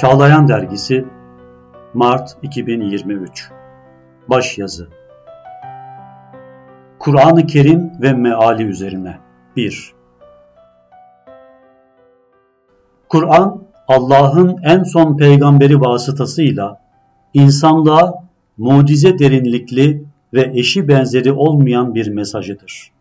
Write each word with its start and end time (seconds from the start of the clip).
Çağlayan 0.00 0.48
Dergisi 0.48 1.04
Mart 1.94 2.36
2023 2.42 3.50
Başyazı. 4.28 4.88
Kur'an-ı 6.98 7.46
Kerim 7.46 7.92
ve 8.02 8.12
Meali 8.12 8.62
üzerine. 8.62 9.18
1 9.56 9.92
Kur'an, 13.08 13.62
Allah'ın 13.88 14.56
en 14.62 14.82
son 14.82 15.16
peygamberi 15.16 15.80
vasıtasıyla 15.80 16.80
insanlığa 17.34 18.24
mucize 18.58 19.18
derinlikli 19.18 20.04
ve 20.34 20.50
eşi 20.54 20.88
benzeri 20.88 21.32
olmayan 21.32 21.94
bir 21.94 22.08
mesajıdır. 22.08 22.92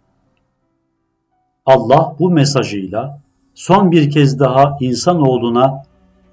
Allah 1.66 2.16
bu 2.20 2.31
mesajıyla 2.31 3.21
son 3.54 3.91
bir 3.91 4.11
kez 4.11 4.39
daha 4.39 4.77
insanoğluna 4.79 5.89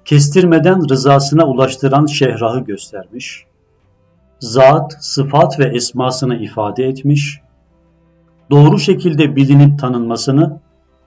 kestirmeden 0.07 0.89
rızasına 0.89 1.47
ulaştıran 1.47 2.05
şehrahı 2.05 2.59
göstermiş, 2.59 3.45
zat, 4.39 4.97
sıfat 4.99 5.59
ve 5.59 5.65
esmasını 5.65 6.35
ifade 6.35 6.85
etmiş, 6.85 7.41
doğru 8.51 8.79
şekilde 8.79 9.35
bilinip 9.35 9.79
tanınmasını, 9.79 10.59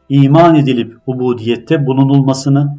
iman 0.09 0.55
edilip 0.55 0.97
ubudiyette 1.07 1.87
bulunulmasını, 1.87 2.79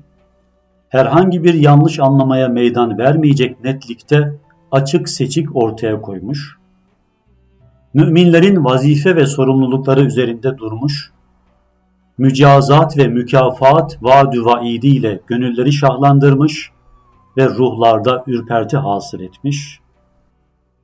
herhangi 0.89 1.43
bir 1.43 1.53
yanlış 1.53 1.99
anlamaya 1.99 2.47
meydan 2.47 2.97
vermeyecek 2.97 3.63
netlikte 3.63 4.33
açık 4.71 5.09
seçik 5.09 5.55
ortaya 5.55 6.01
koymuş, 6.01 6.57
müminlerin 7.93 8.65
vazife 8.65 9.15
ve 9.15 9.25
sorumlulukları 9.25 10.01
üzerinde 10.01 10.57
durmuş, 10.57 11.11
mücazat 12.21 12.97
ve 12.97 13.07
mükafat 13.07 13.97
vaadü 14.01 14.45
vaidi 14.45 14.87
ile 14.87 15.19
gönülleri 15.27 15.73
şahlandırmış 15.73 16.71
ve 17.37 17.49
ruhlarda 17.49 18.23
ürperti 18.27 18.77
hasıl 18.77 19.19
etmiş. 19.19 19.79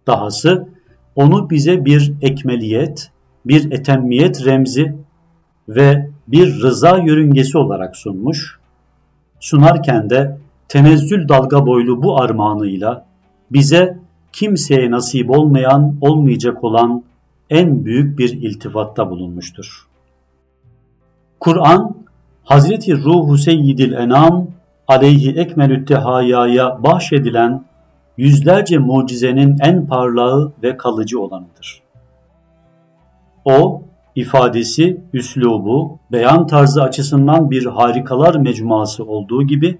Dahası 0.07 0.69
onu 1.15 1.49
bize 1.49 1.85
bir 1.85 2.13
ekmeliyet, 2.21 3.11
bir 3.45 3.71
etemmiyet 3.71 4.45
remzi 4.45 4.95
ve 5.69 6.09
bir 6.27 6.61
rıza 6.61 6.97
yörüngesi 6.97 7.57
olarak 7.57 7.95
sunmuş. 7.95 8.59
Sunarken 9.39 10.09
de 10.09 10.37
tenezzül 10.67 11.27
dalga 11.27 11.65
boylu 11.65 12.03
bu 12.03 12.21
armağanıyla 12.21 13.05
bize 13.51 13.99
kimseye 14.33 14.91
nasip 14.91 15.29
olmayan, 15.29 15.95
olmayacak 16.01 16.63
olan 16.63 17.03
en 17.49 17.85
büyük 17.85 18.19
bir 18.19 18.29
iltifatta 18.29 19.09
bulunmuştur. 19.09 19.86
Kur'an, 21.39 21.95
Hazreti 22.43 23.03
Ruhu 23.03 23.37
Seyyidil 23.37 23.93
Enam 23.93 24.47
aleyhi 24.87 25.31
ekmelütte 25.31 25.95
hayaya 25.95 26.83
bahşedilen 26.83 27.65
yüzlerce 28.17 28.77
mucizenin 28.77 29.57
en 29.59 29.87
parlağı 29.87 30.51
ve 30.63 30.77
kalıcı 30.77 31.21
olanıdır. 31.21 31.81
O, 33.45 33.81
ifadesi, 34.15 35.01
üslubu, 35.13 35.99
beyan 36.11 36.47
tarzı 36.47 36.83
açısından 36.83 37.51
bir 37.51 37.65
harikalar 37.65 38.35
mecmuası 38.35 39.05
olduğu 39.05 39.43
gibi, 39.43 39.77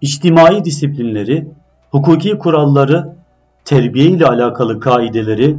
içtimai 0.00 0.64
disiplinleri, 0.64 1.48
hukuki 1.90 2.38
kuralları, 2.38 3.16
terbiye 3.64 4.06
ile 4.06 4.26
alakalı 4.26 4.80
kaideleri, 4.80 5.56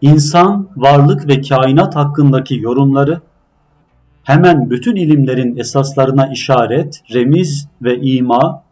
insan, 0.00 0.68
varlık 0.76 1.28
ve 1.28 1.40
kainat 1.40 1.96
hakkındaki 1.96 2.58
yorumları, 2.60 3.20
hemen 4.28 4.70
bütün 4.70 4.96
ilimlerin 4.96 5.56
esaslarına 5.56 6.26
işaret, 6.26 7.02
remiz 7.14 7.68
ve 7.82 8.00
ima, 8.00 8.62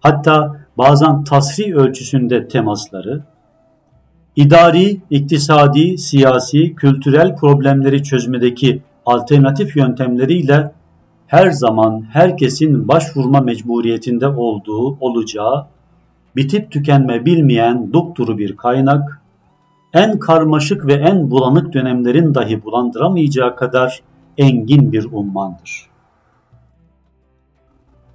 hatta 0.00 0.56
bazen 0.78 1.24
tasri 1.24 1.76
ölçüsünde 1.76 2.48
temasları, 2.48 3.22
idari, 4.36 5.00
iktisadi, 5.10 5.98
siyasi, 5.98 6.74
kültürel 6.74 7.36
problemleri 7.36 8.02
çözmedeki 8.02 8.82
alternatif 9.06 9.76
yöntemleriyle 9.76 10.72
her 11.26 11.50
zaman 11.50 12.06
herkesin 12.12 12.88
başvurma 12.88 13.40
mecburiyetinde 13.40 14.28
olduğu, 14.28 14.96
olacağı, 15.00 15.66
bitip 16.36 16.70
tükenme 16.70 17.24
bilmeyen 17.24 17.92
dupduru 17.92 18.38
bir 18.38 18.56
kaynak, 18.56 19.20
en 19.92 20.18
karmaşık 20.18 20.86
ve 20.86 20.94
en 20.94 21.30
bulanık 21.30 21.72
dönemlerin 21.72 22.34
dahi 22.34 22.64
bulandıramayacağı 22.64 23.56
kadar 23.56 24.02
engin 24.38 24.92
bir 24.92 25.04
ummandır. 25.04 25.86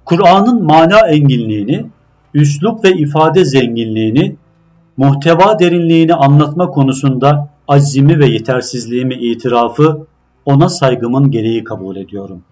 Kur'an'ın 0.04 0.64
mana 0.64 1.08
enginliğini, 1.08 1.86
üslup 2.34 2.84
ve 2.84 2.92
ifade 2.92 3.44
zenginliğini, 3.44 4.36
muhteva 4.96 5.58
derinliğini 5.58 6.14
anlatma 6.14 6.70
konusunda 6.70 7.48
azimi 7.68 8.18
ve 8.18 8.26
yetersizliğimi 8.26 9.14
itirafı 9.14 10.06
ona 10.44 10.68
saygımın 10.68 11.30
gereği 11.30 11.64
kabul 11.64 11.96
ediyorum. 11.96 12.42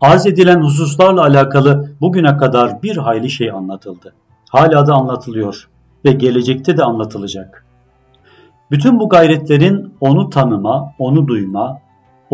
Arz 0.00 0.26
edilen 0.26 0.62
hususlarla 0.62 1.22
alakalı 1.22 1.90
bugüne 2.00 2.36
kadar 2.36 2.82
bir 2.82 2.96
hayli 2.96 3.30
şey 3.30 3.50
anlatıldı. 3.50 4.14
Hala 4.50 4.86
da 4.86 4.94
anlatılıyor 4.94 5.68
ve 6.04 6.12
gelecekte 6.12 6.76
de 6.76 6.84
anlatılacak. 6.84 7.66
Bütün 8.70 9.00
bu 9.00 9.08
gayretlerin 9.08 9.94
onu 10.00 10.30
tanıma, 10.30 10.94
onu 10.98 11.28
duyma, 11.28 11.80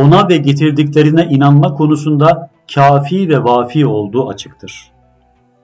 ona 0.00 0.28
ve 0.28 0.36
getirdiklerine 0.36 1.24
inanma 1.24 1.74
konusunda 1.74 2.50
kafi 2.74 3.28
ve 3.28 3.44
vafi 3.44 3.86
olduğu 3.86 4.28
açıktır. 4.28 4.90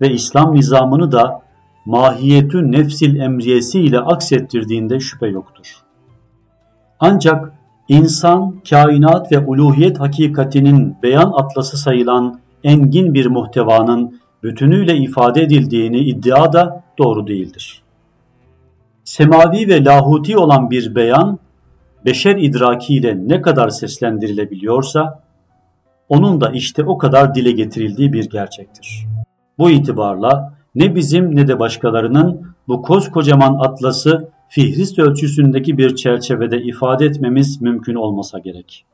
Ve 0.00 0.12
İslam 0.12 0.54
nizamını 0.54 1.12
da 1.12 1.40
mahiyetü 1.86 2.72
nefsil 2.72 3.16
emriyesi 3.16 3.80
ile 3.80 3.98
aksettirdiğinde 4.00 5.00
şüphe 5.00 5.26
yoktur. 5.26 5.76
Ancak 7.00 7.52
insan, 7.88 8.54
kainat 8.70 9.32
ve 9.32 9.38
uluhiyet 9.38 10.00
hakikatinin 10.00 10.96
beyan 11.02 11.32
atlası 11.36 11.76
sayılan 11.76 12.40
engin 12.64 13.14
bir 13.14 13.26
muhtevanın 13.26 14.20
bütünüyle 14.42 14.96
ifade 14.96 15.42
edildiğini 15.42 15.98
iddia 15.98 16.52
da 16.52 16.84
doğru 16.98 17.26
değildir. 17.26 17.82
Semavi 19.04 19.68
ve 19.68 19.84
lahuti 19.84 20.36
olan 20.36 20.70
bir 20.70 20.94
beyan 20.94 21.38
beşer 22.04 22.36
idrakiyle 22.36 23.28
ne 23.28 23.42
kadar 23.42 23.68
seslendirilebiliyorsa 23.68 25.22
onun 26.08 26.40
da 26.40 26.50
işte 26.50 26.84
o 26.84 26.98
kadar 26.98 27.34
dile 27.34 27.52
getirildiği 27.52 28.12
bir 28.12 28.30
gerçektir. 28.30 29.06
Bu 29.58 29.70
itibarla 29.70 30.54
ne 30.74 30.94
bizim 30.94 31.36
ne 31.36 31.48
de 31.48 31.58
başkalarının 31.58 32.46
bu 32.68 32.82
koskocaman 32.82 33.58
atlası 33.60 34.28
Fihrist 34.48 34.98
ölçüsündeki 34.98 35.78
bir 35.78 35.96
çerçevede 35.96 36.62
ifade 36.62 37.06
etmemiz 37.06 37.62
mümkün 37.62 37.94
olmasa 37.94 38.38
gerek. 38.38 38.86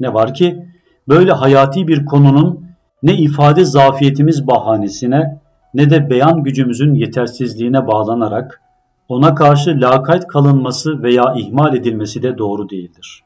Ne 0.00 0.14
var 0.14 0.34
ki 0.34 0.66
böyle 1.08 1.32
hayati 1.32 1.88
bir 1.88 2.04
konunun 2.04 2.66
ne 3.02 3.14
ifade 3.14 3.64
zafiyetimiz 3.64 4.46
bahanesine 4.46 5.40
ne 5.74 5.90
de 5.90 6.10
beyan 6.10 6.42
gücümüzün 6.42 6.94
yetersizliğine 6.94 7.86
bağlanarak 7.86 8.60
ona 9.08 9.34
karşı 9.34 9.80
lakayt 9.80 10.26
kalınması 10.26 11.02
veya 11.02 11.34
ihmal 11.36 11.74
edilmesi 11.74 12.22
de 12.22 12.38
doğru 12.38 12.68
değildir. 12.68 13.24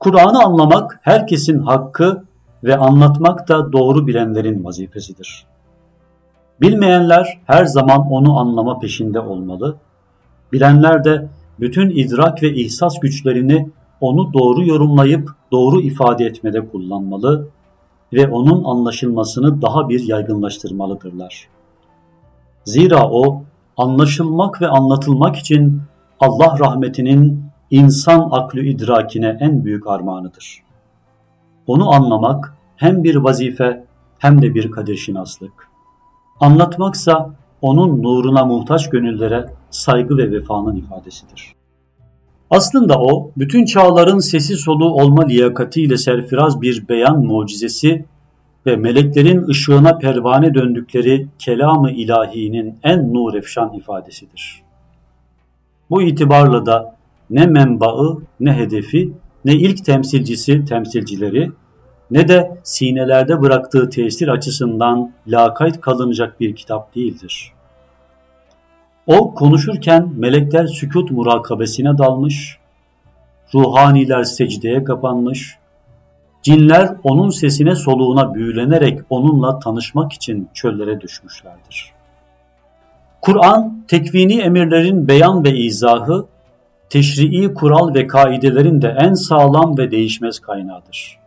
Kur'an'ı 0.00 0.42
anlamak 0.44 1.00
herkesin 1.02 1.58
hakkı 1.58 2.24
ve 2.64 2.76
anlatmak 2.76 3.48
da 3.48 3.72
doğru 3.72 4.06
bilenlerin 4.06 4.64
vazifesidir. 4.64 5.46
Bilmeyenler 6.60 7.40
her 7.46 7.64
zaman 7.64 8.06
onu 8.10 8.38
anlama 8.38 8.78
peşinde 8.78 9.20
olmalı. 9.20 9.76
Bilenler 10.52 11.04
de 11.04 11.28
bütün 11.60 11.90
idrak 11.90 12.42
ve 12.42 12.54
ihsas 12.54 13.00
güçlerini 13.00 13.70
onu 14.00 14.32
doğru 14.32 14.66
yorumlayıp 14.66 15.30
doğru 15.52 15.80
ifade 15.80 16.24
etmede 16.24 16.68
kullanmalı 16.68 17.48
ve 18.12 18.28
onun 18.28 18.64
anlaşılmasını 18.64 19.62
daha 19.62 19.88
bir 19.88 20.08
yaygınlaştırmalıdırlar. 20.08 21.48
Zira 22.64 23.10
o 23.10 23.42
anlaşılmak 23.76 24.62
ve 24.62 24.68
anlatılmak 24.68 25.36
için 25.36 25.82
Allah 26.20 26.58
rahmetinin 26.58 27.44
insan 27.70 28.28
aklü 28.30 28.68
idrakine 28.68 29.36
en 29.40 29.64
büyük 29.64 29.86
armağanıdır. 29.86 30.62
Onu 31.66 31.94
anlamak 31.94 32.54
hem 32.76 33.04
bir 33.04 33.16
vazife 33.16 33.84
hem 34.18 34.42
de 34.42 34.54
bir 34.54 34.70
kadir 34.70 34.96
şinaslık. 34.96 35.68
Anlatmaksa 36.40 37.30
onun 37.62 38.02
nuruna 38.02 38.44
muhtaç 38.44 38.90
gönüllere 38.90 39.46
saygı 39.70 40.16
ve 40.16 40.30
vefanın 40.30 40.76
ifadesidir. 40.76 41.54
Aslında 42.50 42.98
o, 42.98 43.30
bütün 43.36 43.64
çağların 43.64 44.18
sesi 44.18 44.56
soluğu 44.56 44.90
olma 44.94 45.26
liyakatiyle 45.26 45.96
serfiraz 45.96 46.60
bir 46.60 46.88
beyan 46.88 47.24
mucizesi 47.24 48.04
ve 48.66 48.76
meleklerin 48.76 49.48
ışığına 49.48 49.98
pervane 49.98 50.54
döndükleri 50.54 51.26
kelamı 51.38 51.90
ilahinin 51.90 52.78
en 52.82 53.14
nur 53.14 53.34
efşan 53.34 53.72
ifadesidir. 53.72 54.62
Bu 55.90 56.02
itibarla 56.02 56.66
da 56.66 56.96
ne 57.30 57.46
menbaı, 57.46 58.18
ne 58.40 58.52
hedefi, 58.52 59.12
ne 59.44 59.52
ilk 59.54 59.84
temsilcisi, 59.84 60.64
temsilcileri, 60.64 61.50
ne 62.10 62.28
de 62.28 62.56
sinelerde 62.62 63.40
bıraktığı 63.40 63.90
tesir 63.90 64.28
açısından 64.28 65.12
lakayt 65.26 65.80
kalınacak 65.80 66.40
bir 66.40 66.56
kitap 66.56 66.94
değildir. 66.94 67.52
O 69.06 69.34
konuşurken 69.34 70.12
melekler 70.16 70.66
sükut 70.66 71.10
murakabesine 71.10 71.98
dalmış, 71.98 72.58
ruhaniler 73.54 74.24
secdeye 74.24 74.84
kapanmış, 74.84 75.58
cinler 76.42 76.94
onun 77.02 77.30
sesine 77.30 77.74
soluğuna 77.74 78.34
büyülenerek 78.34 79.00
onunla 79.10 79.58
tanışmak 79.58 80.12
için 80.12 80.48
çöllere 80.54 81.00
düşmüşlerdir. 81.00 81.92
Kur'an, 83.20 83.84
tekvini 83.88 84.40
emirlerin 84.40 85.08
beyan 85.08 85.44
ve 85.44 85.54
izahı, 85.54 86.26
teşrii 86.90 87.54
kural 87.54 87.94
ve 87.94 88.06
kaidelerin 88.06 88.82
de 88.82 88.96
en 89.00 89.14
sağlam 89.14 89.78
ve 89.78 89.90
değişmez 89.90 90.38
kaynağıdır. 90.38 91.18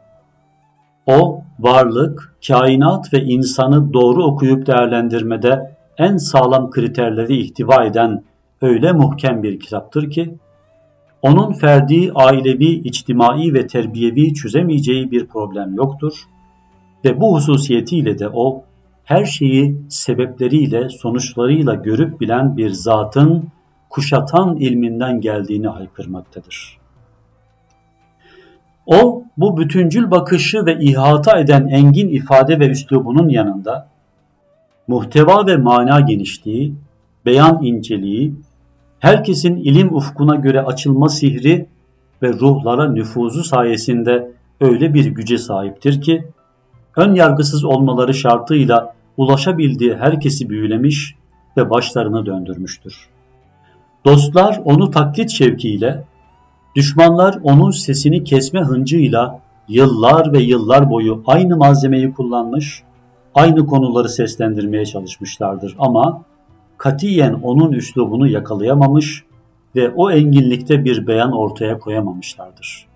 O, 1.06 1.41
varlık, 1.59 2.35
kainat 2.47 3.13
ve 3.13 3.21
insanı 3.21 3.94
doğru 3.94 4.23
okuyup 4.23 4.67
değerlendirmede 4.67 5.75
en 5.97 6.17
sağlam 6.17 6.69
kriterleri 6.69 7.38
ihtiva 7.38 7.85
eden 7.85 8.23
öyle 8.62 8.91
muhkem 8.91 9.44
bir 9.44 9.59
kitaptır 9.59 10.09
ki, 10.09 10.35
onun 11.25 11.54
ferdi, 11.54 12.12
ailevi, 12.16 12.66
içtimai 12.66 13.54
ve 13.54 13.68
terbiyevi 13.68 14.33
çözemeyeceği 14.33 15.12
bir 15.12 15.27
problem 15.27 15.75
yoktur 15.75 16.13
ve 17.06 17.22
bu 17.22 17.36
hususiyetiyle 17.36 18.19
de 18.19 18.30
o, 18.33 18.63
her 19.04 19.25
şeyi 19.25 19.81
sebepleriyle, 19.89 20.89
sonuçlarıyla 20.89 21.74
görüp 21.74 22.22
bilen 22.22 22.57
bir 22.57 22.69
zatın 22.69 23.48
kuşatan 23.89 24.56
ilminden 24.56 25.22
geldiğini 25.22 25.68
haykırmaktadır. 25.68 26.77
O, 28.86 29.24
bu 29.38 29.57
bütüncül 29.57 30.12
bakışı 30.12 30.66
ve 30.66 30.77
ihata 30.80 31.39
eden 31.39 31.68
engin 31.68 32.10
ifade 32.10 32.60
ve 32.60 32.69
üslubunun 32.69 33.30
yanında, 33.30 33.89
muhteva 34.88 35.48
ve 35.48 35.57
mana 35.57 36.00
genişliği, 36.00 36.75
beyan 37.25 37.63
inceliği, 37.63 38.33
herkesin 39.06 39.56
ilim 39.56 39.96
ufkuna 39.96 40.36
göre 40.36 40.62
açılma 40.62 41.10
sihri 41.10 41.66
ve 42.22 42.34
ruhlara 42.34 42.92
nüfuzu 42.92 43.44
sayesinde 43.44 44.31
öyle 44.62 44.94
bir 44.94 45.06
güce 45.06 45.38
sahiptir 45.38 46.02
ki, 46.02 46.28
ön 46.96 47.16
yargısız 47.16 47.66
olmaları 47.66 48.13
şartıyla 48.13 48.94
ulaşabildiği 49.18 49.96
herkesi 49.96 50.50
büyülemiş 50.50 51.16
ve 51.57 51.69
başlarını 51.69 52.25
döndürmüştür. 52.25 53.10
Dostlar 54.06 54.62
onu 54.66 54.92
taklit 54.92 55.30
şevkiyle, 55.30 56.04
düşmanlar 56.75 57.40
onun 57.44 57.72
sesini 57.72 58.24
kesme 58.24 58.62
hıncıyla 58.62 59.40
yıllar 59.68 60.34
ve 60.34 60.40
yıllar 60.40 60.90
boyu 60.90 61.24
aynı 61.28 61.58
malzemeyi 61.58 62.13
kullanmış, 62.13 62.84
aynı 63.36 63.66
konuları 63.66 64.10
seslendirmeye 64.10 64.86
çalışmışlardır 64.86 65.75
ama 65.80 66.22
katiyen 66.77 67.33
onun 67.33 67.72
üslubunu 67.72 68.27
yakalayamamış 68.27 69.24
ve 69.75 69.89
o 69.89 70.12
enginlikte 70.12 70.86
bir 70.86 71.07
beyan 71.07 71.31
ortaya 71.31 71.80
koyamamışlardır. 71.80 72.88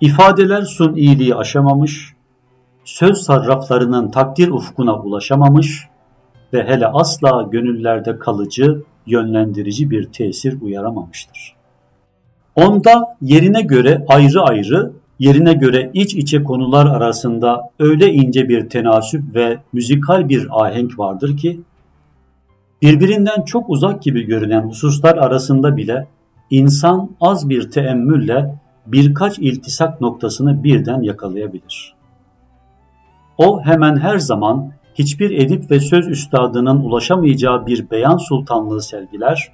İfadeler 0.00 0.62
sun 0.62 0.94
iyiliği 0.94 1.34
aşamamış, 1.34 2.14
söz 2.84 3.18
sarraflarının 3.18 4.10
takdir 4.10 4.48
ufkuna 4.48 4.94
ulaşamamış 4.94 5.88
ve 6.52 6.64
hele 6.64 6.86
asla 6.86 7.42
gönüllerde 7.42 8.18
kalıcı, 8.18 8.82
yönlendirici 9.06 9.90
bir 9.90 10.04
tesir 10.04 10.60
uyaramamıştır. 10.60 11.54
Onda 12.56 13.16
yerine 13.20 13.60
göre 13.60 14.04
ayrı 14.08 14.42
ayrı, 14.42 14.92
yerine 15.18 15.52
göre 15.52 15.90
iç 15.94 16.14
içe 16.14 16.44
konular 16.44 16.86
arasında 16.86 17.70
öyle 17.78 18.12
ince 18.12 18.48
bir 18.48 18.68
tenasüp 18.68 19.34
ve 19.34 19.58
müzikal 19.72 20.28
bir 20.28 20.48
ahenk 20.50 20.98
vardır 20.98 21.36
ki, 21.36 21.60
birbirinden 22.82 23.42
çok 23.42 23.70
uzak 23.70 24.02
gibi 24.02 24.22
görünen 24.22 24.68
hususlar 24.68 25.16
arasında 25.16 25.76
bile 25.76 26.06
insan 26.50 27.10
az 27.20 27.48
bir 27.48 27.70
teemmülle 27.70 28.54
birkaç 28.86 29.38
iltisak 29.38 30.00
noktasını 30.00 30.64
birden 30.64 31.02
yakalayabilir. 31.02 31.94
O 33.38 33.62
hemen 33.62 33.96
her 33.96 34.18
zaman 34.18 34.72
hiçbir 34.94 35.30
edip 35.30 35.70
ve 35.70 35.80
söz 35.80 36.08
üstadının 36.08 36.80
ulaşamayacağı 36.80 37.66
bir 37.66 37.90
beyan 37.90 38.16
sultanlığı 38.16 38.82
sergiler 38.82 39.52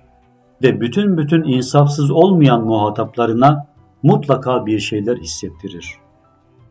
ve 0.63 0.81
bütün 0.81 1.19
bütün 1.19 1.43
insafsız 1.43 2.11
olmayan 2.11 2.65
muhataplarına 2.65 3.67
mutlaka 4.03 4.67
bir 4.67 4.79
şeyler 4.79 5.17
hissettirir. 5.17 5.95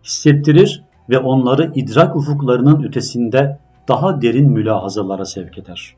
Hissettirir 0.03 0.83
ve 1.09 1.17
onları 1.17 1.71
idrak 1.75 2.15
ufuklarının 2.15 2.83
ötesinde 2.83 3.59
daha 3.87 4.21
derin 4.21 4.51
mülahazalara 4.51 5.25
sevk 5.25 5.57
eder. 5.57 5.95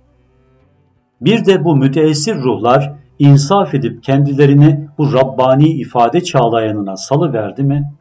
Bir 1.21 1.45
de 1.45 1.63
bu 1.63 1.75
müteessir 1.75 2.35
ruhlar 2.35 2.94
insaf 3.19 3.73
edip 3.73 4.03
kendilerini 4.03 4.88
bu 4.97 5.13
Rabbani 5.13 5.69
ifade 5.69 6.23
çağlayanına 6.23 6.97
salıverdi 6.97 7.63
mi, 7.63 7.94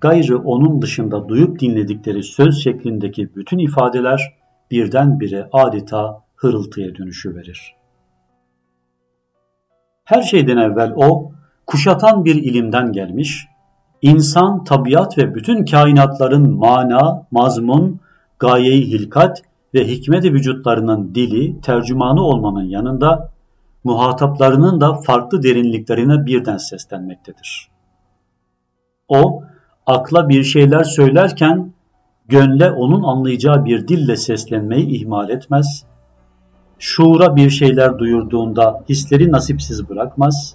gayrı 0.00 0.38
onun 0.38 0.82
dışında 0.82 1.28
duyup 1.28 1.60
dinledikleri 1.60 2.22
söz 2.22 2.64
şeklindeki 2.64 3.34
bütün 3.36 3.58
ifadeler 3.58 4.34
birdenbire 4.70 5.48
adeta 5.52 6.20
hırıltıya 6.36 6.94
dönüşü 6.94 7.36
verir. 7.36 7.74
Her 10.04 10.22
şeyden 10.22 10.56
evvel 10.56 10.92
o, 10.96 11.32
kuşatan 11.66 12.24
bir 12.24 12.34
ilimden 12.34 12.92
gelmiş, 12.92 13.46
insan, 14.02 14.64
tabiat 14.64 15.18
ve 15.18 15.34
bütün 15.34 15.64
kainatların 15.64 16.50
mana, 16.50 17.26
mazmun, 17.30 18.00
gayeyi 18.38 18.86
hilkat 18.86 19.42
ve 19.74 19.88
hikmet 19.88 20.24
vücutlarının 20.24 21.14
dili, 21.14 21.60
tercümanı 21.60 22.22
olmanın 22.22 22.64
yanında 22.64 23.32
muhataplarının 23.84 24.80
da 24.80 24.94
farklı 24.94 25.42
derinliklerine 25.42 26.26
birden 26.26 26.56
seslenmektedir. 26.56 27.68
O, 29.08 29.42
akla 29.86 30.28
bir 30.28 30.42
şeyler 30.42 30.84
söylerken 30.84 31.72
gönle 32.28 32.70
onun 32.70 33.02
anlayacağı 33.02 33.64
bir 33.64 33.88
dille 33.88 34.16
seslenmeyi 34.16 34.86
ihmal 34.88 35.30
etmez, 35.30 35.84
şuura 36.78 37.36
bir 37.36 37.50
şeyler 37.50 37.98
duyurduğunda 37.98 38.84
hisleri 38.88 39.32
nasipsiz 39.32 39.88
bırakmaz, 39.88 40.54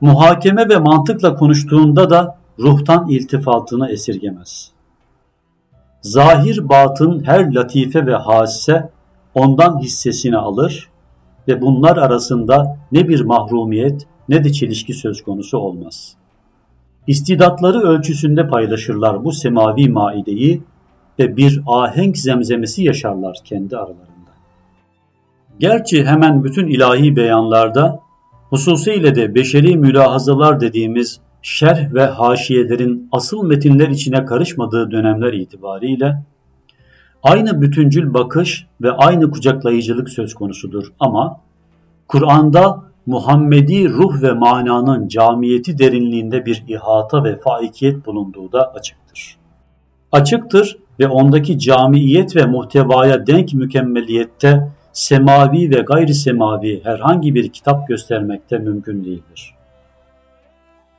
muhakeme 0.00 0.68
ve 0.68 0.78
mantıkla 0.78 1.34
konuştuğunda 1.34 2.10
da 2.10 2.38
ruhtan 2.58 3.08
iltifatını 3.08 3.90
esirgemez. 3.90 4.75
Zahir 6.06 6.68
batın 6.68 7.24
her 7.24 7.54
latife 7.54 8.06
ve 8.06 8.14
hadise 8.14 8.90
ondan 9.34 9.80
hissesini 9.80 10.36
alır 10.36 10.88
ve 11.48 11.60
bunlar 11.60 11.96
arasında 11.96 12.76
ne 12.92 13.08
bir 13.08 13.20
mahrumiyet 13.20 14.06
ne 14.28 14.44
de 14.44 14.52
çelişki 14.52 14.94
söz 14.94 15.22
konusu 15.22 15.58
olmaz.'' 15.58 16.16
İstidatları 17.06 17.80
ölçüsünde 17.80 18.48
paylaşırlar 18.48 19.24
bu 19.24 19.32
semavi 19.32 19.88
maideyi 19.88 20.62
ve 21.18 21.36
bir 21.36 21.62
ahenk 21.66 22.18
zemzemesi 22.18 22.84
yaşarlar 22.84 23.36
kendi 23.44 23.76
aralarında. 23.76 24.30
Gerçi 25.58 26.04
hemen 26.04 26.44
bütün 26.44 26.66
ilahi 26.66 27.16
beyanlarda 27.16 28.00
hususiyle 28.50 29.14
de 29.14 29.34
beşeri 29.34 29.76
mülahazalar 29.76 30.60
dediğimiz 30.60 31.20
şerh 31.46 31.94
ve 31.94 32.04
haşiyelerin 32.04 33.08
asıl 33.12 33.42
metinler 33.42 33.88
içine 33.88 34.24
karışmadığı 34.24 34.90
dönemler 34.90 35.32
itibariyle 35.32 36.22
aynı 37.22 37.62
bütüncül 37.62 38.14
bakış 38.14 38.66
ve 38.80 38.92
aynı 38.92 39.30
kucaklayıcılık 39.30 40.08
söz 40.08 40.34
konusudur 40.34 40.84
ama 41.00 41.40
Kur'an'da 42.08 42.82
Muhammedi 43.06 43.88
ruh 43.88 44.22
ve 44.22 44.32
mananın 44.32 45.08
camiyeti 45.08 45.78
derinliğinde 45.78 46.46
bir 46.46 46.64
ihata 46.68 47.24
ve 47.24 47.36
faikiyet 47.36 48.06
bulunduğu 48.06 48.52
da 48.52 48.72
açıktır. 48.72 49.36
Açıktır 50.12 50.78
ve 51.00 51.08
ondaki 51.08 51.58
camiyet 51.58 52.36
ve 52.36 52.46
muhtevaya 52.46 53.26
denk 53.26 53.54
mükemmeliyette 53.54 54.68
semavi 54.92 55.70
ve 55.70 55.80
gayri 55.80 56.14
semavi 56.14 56.80
herhangi 56.84 57.34
bir 57.34 57.48
kitap 57.48 57.88
göstermekte 57.88 58.58
mümkün 58.58 59.04
değildir. 59.04 59.55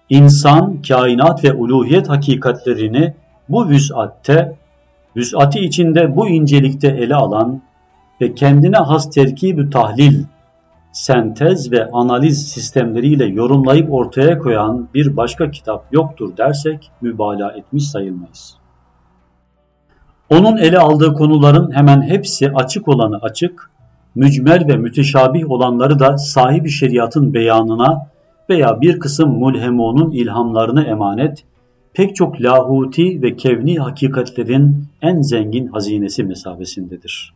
İnsan, 0.09 0.81
kainat 0.87 1.43
ve 1.43 1.53
uluhiyet 1.53 2.09
hakikatlerini 2.09 3.13
bu 3.49 3.69
vüs'atte, 3.69 4.55
vüs'ati 5.15 5.59
içinde 5.59 6.15
bu 6.15 6.29
incelikte 6.29 6.87
ele 6.87 7.15
alan 7.15 7.61
ve 8.21 8.35
kendine 8.35 8.77
has 8.77 9.09
terkib 9.09 9.71
tahlil 9.71 10.23
sentez 10.91 11.71
ve 11.71 11.89
analiz 11.91 12.47
sistemleriyle 12.47 13.25
yorumlayıp 13.25 13.93
ortaya 13.93 14.37
koyan 14.37 14.87
bir 14.93 15.17
başka 15.17 15.51
kitap 15.51 15.85
yoktur 15.91 16.37
dersek 16.37 16.91
mübalağa 17.01 17.51
etmiş 17.51 17.87
sayılmayız. 17.89 18.57
Onun 20.29 20.57
ele 20.57 20.79
aldığı 20.79 21.13
konuların 21.13 21.71
hemen 21.71 22.01
hepsi 22.01 22.51
açık 22.51 22.87
olanı 22.87 23.19
açık, 23.21 23.71
mücmel 24.15 24.67
ve 24.67 24.77
müteşabih 24.77 25.51
olanları 25.51 25.99
da 25.99 26.17
sahibi 26.17 26.69
şeriatın 26.69 27.33
beyanına 27.33 28.07
veya 28.49 28.81
bir 28.81 28.99
kısım 28.99 29.39
mulhemonun 29.39 30.11
ilhamlarına 30.11 30.83
emanet, 30.83 31.43
pek 31.93 32.15
çok 32.15 32.41
lahuti 32.41 33.21
ve 33.21 33.35
kevni 33.35 33.79
hakikatlerin 33.79 34.85
en 35.01 35.21
zengin 35.21 35.67
hazinesi 35.67 36.23
mesabesindedir. 36.23 37.33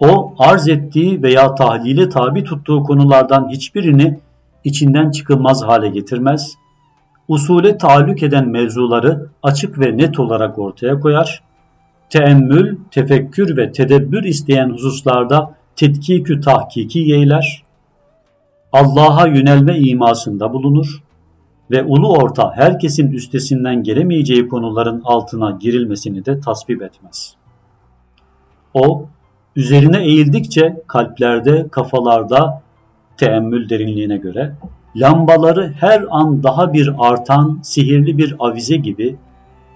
O 0.00 0.34
arz 0.38 0.68
ettiği 0.68 1.22
veya 1.22 1.54
tahlile 1.54 2.08
tabi 2.08 2.44
tuttuğu 2.44 2.82
konulardan 2.82 3.48
hiçbirini 3.48 4.18
içinden 4.64 5.10
çıkılmaz 5.10 5.62
hale 5.62 5.88
getirmez, 5.88 6.54
usule 7.28 7.78
taalluk 7.78 8.22
eden 8.22 8.48
mevzuları 8.48 9.26
açık 9.42 9.80
ve 9.80 9.96
net 9.96 10.20
olarak 10.20 10.58
ortaya 10.58 11.00
koyar, 11.00 11.42
teemmül, 12.10 12.76
tefekkür 12.90 13.56
ve 13.56 13.72
tedebbür 13.72 14.24
isteyen 14.24 14.70
hususlarda 14.70 15.54
tetkikü 15.76 16.40
tahkiki 16.40 16.98
yeyler, 16.98 17.62
Allah'a 18.72 19.26
yönelme 19.26 19.78
imasında 19.78 20.52
bulunur 20.52 21.02
ve 21.70 21.84
ulu 21.84 22.12
orta 22.12 22.52
herkesin 22.56 23.12
üstesinden 23.12 23.82
gelemeyeceği 23.82 24.48
konuların 24.48 25.02
altına 25.04 25.50
girilmesini 25.50 26.24
de 26.24 26.40
tasvip 26.40 26.82
etmez. 26.82 27.34
O, 28.74 29.06
üzerine 29.56 30.04
eğildikçe 30.04 30.82
kalplerde, 30.86 31.68
kafalarda 31.68 32.62
teemmül 33.16 33.68
derinliğine 33.68 34.16
göre 34.16 34.54
lambaları 34.96 35.74
her 35.80 36.04
an 36.10 36.42
daha 36.42 36.72
bir 36.72 36.92
artan 36.98 37.60
sihirli 37.62 38.18
bir 38.18 38.36
avize 38.38 38.76
gibi 38.76 39.16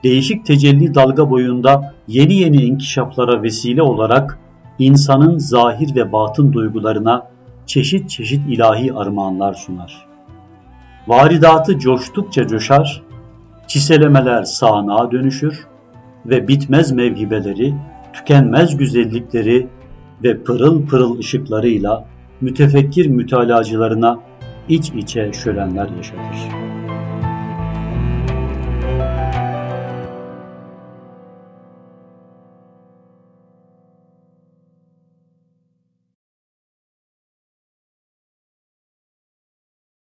değişik 0.04 0.46
tecelli 0.46 0.94
dalga 0.94 1.30
boyunda 1.30 1.94
yeni 2.08 2.34
yeni 2.34 2.62
inkişaflara 2.62 3.42
vesile 3.42 3.82
olarak 3.82 4.38
insanın 4.78 5.38
zahir 5.38 5.94
ve 5.96 6.12
batın 6.12 6.52
duygularına 6.52 7.31
çeşit 7.66 8.10
çeşit 8.10 8.40
ilahi 8.48 8.92
armağanlar 8.94 9.54
sunar. 9.54 10.06
Varidatı 11.08 11.78
coştukça 11.78 12.46
coşar, 12.46 13.02
çiselemeler 13.66 14.42
sağanağa 14.42 15.10
dönüşür 15.10 15.66
ve 16.26 16.48
bitmez 16.48 16.92
mevhibeleri, 16.92 17.74
tükenmez 18.12 18.76
güzellikleri 18.76 19.68
ve 20.22 20.42
pırıl 20.42 20.86
pırıl 20.86 21.18
ışıklarıyla 21.18 22.04
mütefekkir 22.40 23.06
mütalacılarına 23.06 24.18
iç 24.68 24.90
içe 24.90 25.32
şölenler 25.32 25.88
yaşatır.'' 25.96 26.81